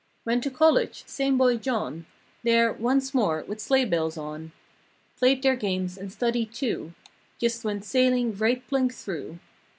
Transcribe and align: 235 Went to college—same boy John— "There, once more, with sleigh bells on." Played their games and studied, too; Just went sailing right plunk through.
235 0.23 0.25
Went 0.33 0.43
to 0.43 0.59
college—same 0.59 1.37
boy 1.37 1.57
John— 1.57 2.07
"There, 2.41 2.73
once 2.73 3.13
more, 3.13 3.43
with 3.47 3.59
sleigh 3.61 3.85
bells 3.85 4.17
on." 4.17 4.51
Played 5.19 5.43
their 5.43 5.55
games 5.55 5.95
and 5.95 6.11
studied, 6.11 6.51
too; 6.55 6.95
Just 7.37 7.63
went 7.63 7.85
sailing 7.85 8.35
right 8.35 8.67
plunk 8.67 8.95
through. 8.95 9.37